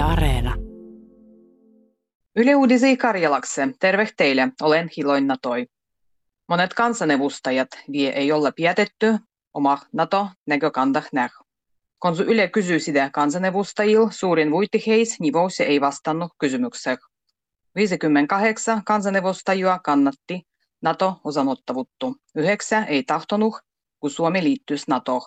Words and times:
Yle 0.00 0.08
Areena. 0.08 0.54
Yle 2.36 2.56
Uudisi 2.56 2.96
Karjalakse, 2.96 3.68
terve 3.80 4.08
teille, 4.16 4.48
olen 4.62 4.90
Hiloin 4.96 5.28
Toi. 5.42 5.66
Monet 6.48 6.74
kansanedustajat 6.74 7.68
vie 7.92 8.10
ei 8.10 8.32
olla 8.32 8.52
pietetty 8.52 9.18
oma 9.54 9.78
NATO 9.92 10.28
näkökanta 10.46 11.02
näh. 11.12 11.30
Kun 12.02 12.14
Yle 12.26 12.48
kysyy 12.48 12.80
sitä 12.80 13.10
kansanedustajilla, 13.12 14.10
suurin 14.10 14.50
vuitti 14.50 14.82
heis 14.86 15.20
nivousi 15.20 15.62
ei 15.62 15.80
vastannut 15.80 16.32
kysymykseen. 16.38 16.98
58 17.74 18.84
kansanedustajia 18.84 19.80
kannatti 19.84 20.42
NATO-osanottavuutta. 20.82 22.12
Yhdeksän 22.36 22.84
ei 22.84 23.02
tahtonut, 23.02 23.54
kun 24.00 24.10
Suomi 24.10 24.44
liittyisi 24.44 24.84
NATOon. 24.88 25.22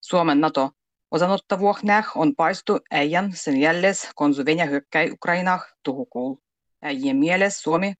Suomen 0.00 0.40
NATO 0.40 0.70
Osanottavuohnäh 1.14 2.06
on 2.14 2.34
paistu 2.36 2.78
äijän 2.90 3.32
sen 3.34 3.56
jälles, 3.60 4.08
kun 4.16 4.34
Venäjä 4.46 4.64
hyökkäi 4.64 5.10
Ukrainah 5.10 5.66
tuhukuul. 5.82 6.36
Äijien 6.82 7.16
mielessä 7.16 7.62
Suomi 7.62 7.94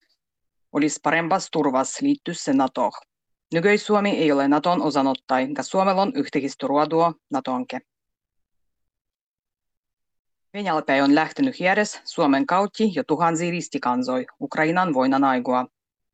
olisi 0.73 1.01
parempas 1.03 1.49
turvas 1.51 2.01
liittyä 2.01 2.35
sen 2.35 2.57
NATOon. 2.57 2.93
Nykyis 3.55 3.87
Suomi 3.87 4.11
ei 4.11 4.33
ole 4.33 4.49
Naton 4.49 4.83
osanottai, 4.83 5.43
enkä 5.43 5.63
Suomella 5.63 6.03
on 6.03 6.13
yhteistä 6.15 6.67
ruodua 6.67 7.13
NATOnke. 7.31 7.81
Venäjälpäin 10.55 11.03
on 11.03 11.15
lähtenyt 11.15 11.61
järjes 11.61 12.01
Suomen 12.05 12.47
kautti 12.47 12.93
jo 12.95 13.05
tuhansia 13.05 13.51
ristikansoi 13.51 14.27
Ukrainan 14.41 14.95
voinan 14.95 15.25
aigua. 15.25 15.67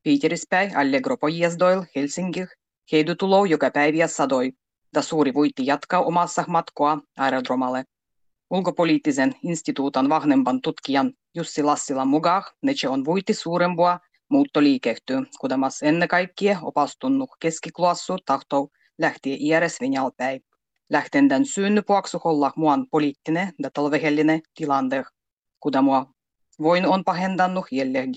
Piiterispäin 0.03 0.77
Allegro 0.77 1.17
pojezdoil 1.17 1.83
Helsingih 1.97 2.49
heidutulo 2.93 3.45
joka 3.45 3.71
päiviä 3.71 4.07
sadoi, 4.07 4.53
da 4.95 5.03
suuri 5.03 5.35
voitti 5.35 5.67
jatkaa 5.67 6.03
omassa 6.03 6.45
matkoa 6.49 6.99
aerodromalle. 7.17 7.85
Ulkopoliittisen 8.51 9.35
instituutan 9.43 10.09
vahvempan 10.09 10.61
tutkijan 10.61 11.13
Jussi 11.35 11.63
Lassilan 11.63 12.09
mukaan 12.09 12.43
Nece 12.63 12.89
on 12.89 13.05
voitti 13.05 13.35
suurempua 13.35 13.99
muuttoliikehtyy, 14.29 15.23
kudemas 15.41 15.83
ennen 15.83 16.09
kaikkea 16.09 16.59
opastunut 16.63 17.31
keskiklassu 17.41 18.17
tahto 18.27 18.69
lähtiä 18.99 19.37
iäres 19.41 19.81
Venäjälpäin. 19.81 20.41
Lähtenden 20.91 21.47
syynny 21.47 21.83
puoksuholla 21.83 22.53
muan 22.57 22.87
poliittinen 22.91 23.53
ja 23.63 23.71
talvehellinen 23.75 24.41
tilanne, 24.55 25.05
kuten 25.61 25.85
mua 25.85 26.07
voin 26.61 26.87
on 26.87 27.05
pahentannut 27.05 27.67
jälleen. 27.71 28.13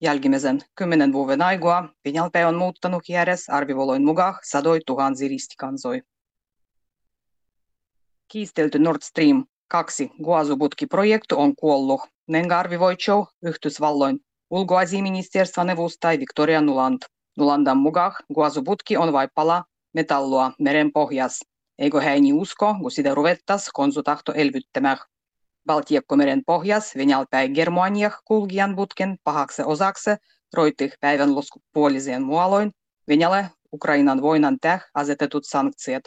Jälkimmäisen 0.00 0.60
kymmenen 0.74 1.12
vuoden 1.12 1.42
aikaa 1.42 1.88
Venäjälpäin 2.04 2.46
on 2.46 2.54
muuttanut 2.54 3.08
järjest 3.08 3.48
arvivoloin 3.48 4.04
mukaan 4.04 4.34
sadoi 4.44 4.80
tuhansi 4.86 5.28
ristikansoi. 5.28 6.02
Kiistelty 8.28 8.78
Nord 8.78 9.02
Stream 9.02 9.44
2 9.68 10.10
Guazubutki-projekti 10.22 11.34
on 11.34 11.56
kuollut. 11.56 12.00
Nenga 12.28 12.58
arvivoitsou 12.58 13.26
Yhdysvalloin 13.42 14.20
ulkoasiaministeriön 14.50 15.66
neuvostai 15.66 16.18
Victoria 16.18 16.60
Nuland. 16.60 17.02
Nulandan 17.38 17.78
mukaan 17.78 18.12
Guazubutki 18.34 18.96
on 18.96 19.12
vain 19.12 19.28
pala 19.34 19.64
metallua 19.94 20.52
meren 20.58 20.92
pohjas. 20.92 21.40
Eikö 21.78 22.00
hän 22.00 22.18
usko, 22.34 22.74
kun 22.80 22.90
sitä 22.90 23.14
ruvettas 23.14 23.70
konsutahto 23.72 24.32
elvyttämään. 24.32 24.98
Baltiakkomeren 25.68 26.42
pohjas 26.46 26.96
Venäjälpäin 26.96 27.52
Germaniah 27.52 28.18
kulkijan 28.24 28.76
putken 28.76 29.16
pahaksi 29.24 29.62
osaksi 29.62 30.10
roittih 30.54 30.92
päivän 31.00 31.28
puoliseen 31.72 32.22
muoloin 32.22 32.70
Venäjälle 33.08 33.50
Ukrainan 33.72 34.22
voinan 34.22 34.56
täh 34.60 34.84
asetetut 34.94 35.44
sanktiot. 35.46 36.02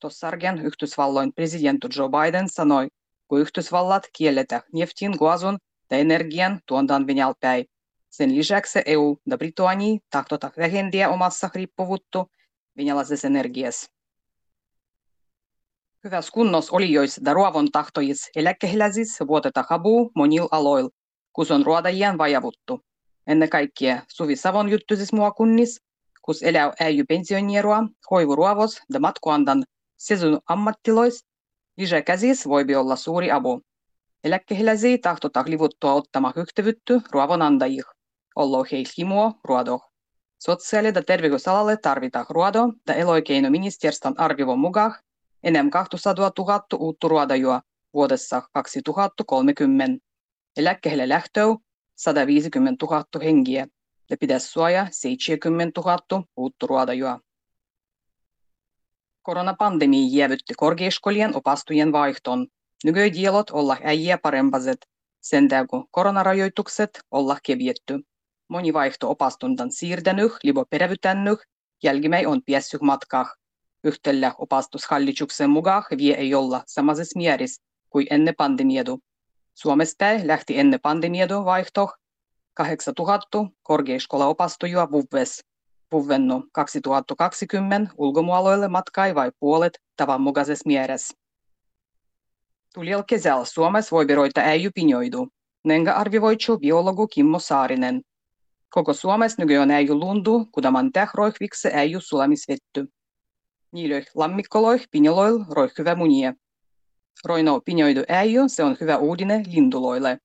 Tossargen 0.00 0.58
Yhdysvalloin 0.58 1.32
presidentti 1.32 1.88
Joe 1.96 2.08
Biden 2.08 2.48
sanoi, 2.48 2.88
kun 3.28 3.40
Yhdysvallat 3.40 4.06
kielletä 4.16 4.62
neftin, 4.72 5.12
guazun 5.18 5.58
ja 5.90 5.96
energian 5.96 6.60
tuontaan 6.66 7.06
Venäjälpäin. 7.06 7.64
Sen 8.10 8.36
lisäksi 8.36 8.82
EU 8.86 9.16
ja 9.26 9.38
Britannia 9.38 9.98
tahtota 10.10 10.50
vähentää 10.58 11.08
omassa 11.08 11.50
riippuvuutta 11.54 12.26
venäläisessä 12.76 13.28
energiassa. 13.28 13.91
Hyvässä 16.04 16.30
kunnossa 16.32 16.76
olijoissa 16.76 17.20
ja 17.24 17.34
ruovon 17.34 17.70
tahtojissa 17.72 18.30
eläkeläisissä 18.36 19.26
vuoteta 19.26 19.64
habuu 19.70 20.12
monilla 20.14 20.48
aloilla, 20.50 20.90
kun 21.32 21.46
on 21.50 21.66
ruodajien 21.66 22.18
vajavuttu. 22.18 22.80
Ennen 23.26 23.48
kaikkea 23.48 24.02
Suvi 24.08 24.36
Savon 24.36 24.68
juttuisissa 24.68 25.16
muakunnissa, 25.16 25.82
kun 26.22 26.34
elää 26.42 26.72
äijy 26.80 27.04
pensionierua, 27.08 27.84
hoivu 28.10 28.36
ruovos 28.36 28.80
ja 28.92 29.00
matkuandan 29.00 29.64
sezon 29.96 30.40
ammattilois, 30.48 31.24
lisäkäsis 31.76 32.48
voi 32.48 32.74
olla 32.76 32.96
suuri 32.96 33.30
apu. 33.30 33.60
Eläkeläisiä 34.24 34.98
tahtota 35.02 35.44
livuttua 35.46 35.92
ottama 35.92 36.32
yhteyttä 36.36 37.00
ruovon 37.12 37.42
antajih. 37.42 37.84
Ollo 38.36 38.66
heil 38.72 38.86
himoa 38.98 39.32
ruodo. 39.44 39.80
Sosiaali- 40.38 40.92
ja 40.94 41.02
terveysalalle 41.02 41.76
tarvitaan 41.76 42.26
ruodo 42.28 42.72
ja 42.88 42.94
eloikeinoministeriön 42.94 44.14
arvivon 44.16 44.58
mukaan 44.58 44.94
enemmän 45.44 45.70
200 45.70 46.30
000 46.38 46.62
uutta 46.78 47.08
ruodajua 47.08 47.62
vuodessa 47.94 48.42
2030. 48.52 50.06
Eläkkeelle 50.56 51.08
lähtöä 51.08 51.44
150 51.94 52.86
000 52.86 53.04
hengiä 53.24 53.66
ja 54.10 54.16
pitäisi 54.16 54.48
suojaa 54.48 54.88
70 54.90 55.80
000 55.80 56.24
uutta 56.36 56.66
ruodajua. 56.66 57.20
Koronapandemia 59.22 60.08
jäävytti 60.10 60.54
korkeakoulujen 60.56 61.36
opastujen 61.36 61.92
vaihton. 61.92 62.46
Nykydielot 62.84 63.50
olla 63.50 63.76
äijä 63.84 64.18
parempaset, 64.18 64.86
sen 65.20 65.48
kun 65.70 65.88
koronarajoitukset 65.90 67.00
olla 67.10 67.38
kevietty. 67.42 68.00
Moni 68.48 68.72
vaihto 68.72 69.10
opastundan 69.10 69.72
siirtänyt, 69.72 70.32
libo 70.42 70.64
perävytännyt, 70.70 71.38
jälkimmäi 71.82 72.26
on 72.26 72.42
piessyt 72.46 72.80
matkah. 72.80 73.41
Yhtellä 73.84 74.34
opastushallituksen 74.38 75.50
mukaan 75.50 75.84
vie 75.98 76.14
ei 76.14 76.34
olla 76.34 76.62
samassa 76.66 77.02
mielessä 77.14 77.62
kuin 77.90 78.06
ennen 78.10 78.34
pandemiedu. 78.36 78.98
Suomesta 79.54 80.04
lähti 80.24 80.58
ennen 80.58 80.80
pandemiedu 80.80 81.44
vaihto 81.44 81.90
8000 82.54 83.44
korkeakoulaopastujua 83.62 84.90
vuves. 84.90 85.44
Vuvennu 85.92 86.44
2020 86.52 87.92
ulkomualoille 87.98 88.68
matkai 88.68 89.14
vai 89.14 89.32
puolet 89.40 89.78
tavanmukaisessa 89.96 90.66
mielessä. 90.66 91.14
Tuliel 92.74 93.02
kesällä 93.06 93.44
Suomessa 93.44 93.96
voi 93.96 94.06
veroita 94.06 94.40
äijy 94.40 94.70
pinjoidu. 94.74 95.28
Nenga 95.64 95.92
arvivoitsu 95.92 96.58
biologu 96.58 97.06
Kimmo 97.06 97.38
Saarinen. 97.38 98.02
Koko 98.70 98.92
Suomessa 98.92 99.42
nykyään 99.42 99.70
äijy 99.70 99.94
lundu, 99.94 100.48
kudaman 100.52 100.92
tähroihvikse 100.92 101.70
äijy 101.74 102.00
sulamisvetty. 102.00 102.88
Niilöih 103.72 104.06
lammikkoloih 104.14 104.84
pinjoloil 104.90 105.44
roih 105.48 105.72
hyvä 105.78 105.94
munie. 105.94 106.34
Roino 107.24 107.60
pinjoidu 107.60 108.00
äijy, 108.08 108.48
se 108.48 108.64
on 108.64 108.76
hyvä 108.80 108.96
uudine 108.96 109.42
linduloille. 109.46 110.18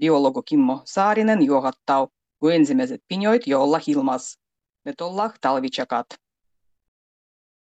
Biologu 0.00 0.42
Kimmo 0.42 0.82
Saarinen 0.84 1.42
juohattau, 1.42 2.08
kun 2.38 2.52
ensimmäiset 2.52 3.02
pinjoit 3.08 3.46
jo 3.46 3.62
olla 3.62 3.80
hilmas. 3.86 4.38
Ne 4.84 4.92
tollah 4.98 5.32
talvichakat. 5.40 6.06